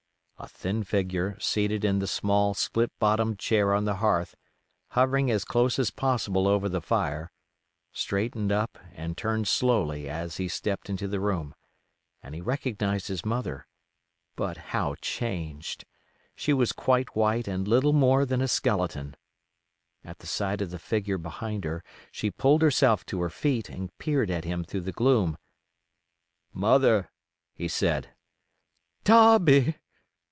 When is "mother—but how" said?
13.23-14.95